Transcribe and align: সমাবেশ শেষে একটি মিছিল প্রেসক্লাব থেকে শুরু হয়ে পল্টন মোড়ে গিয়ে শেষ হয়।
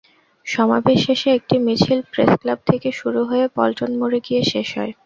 সমাবেশ 0.47 0.99
শেষে 1.05 1.29
একটি 1.37 1.55
মিছিল 1.65 1.99
প্রেসক্লাব 2.11 2.59
থেকে 2.69 2.89
শুরু 2.99 3.21
হয়ে 3.29 3.45
পল্টন 3.55 3.91
মোড়ে 3.99 4.19
গিয়ে 4.27 4.41
শেষ 4.51 4.67
হয়। 4.77 4.93